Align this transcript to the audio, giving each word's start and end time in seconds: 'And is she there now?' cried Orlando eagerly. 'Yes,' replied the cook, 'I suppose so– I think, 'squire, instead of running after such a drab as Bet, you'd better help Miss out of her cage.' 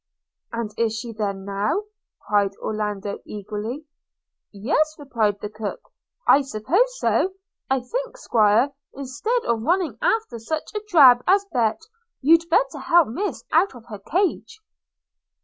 'And 0.51 0.71
is 0.79 0.97
she 0.97 1.13
there 1.13 1.31
now?' 1.31 1.83
cried 2.25 2.55
Orlando 2.57 3.19
eagerly. 3.23 3.85
'Yes,' 4.51 4.95
replied 4.97 5.39
the 5.39 5.47
cook, 5.49 5.79
'I 6.27 6.41
suppose 6.41 6.97
so– 6.97 7.33
I 7.69 7.81
think, 7.81 8.17
'squire, 8.17 8.71
instead 8.95 9.43
of 9.45 9.61
running 9.61 9.99
after 10.01 10.39
such 10.39 10.73
a 10.73 10.81
drab 10.87 11.23
as 11.27 11.45
Bet, 11.53 11.81
you'd 12.19 12.49
better 12.49 12.79
help 12.79 13.09
Miss 13.09 13.43
out 13.53 13.75
of 13.75 13.85
her 13.89 13.99
cage.' 13.99 14.59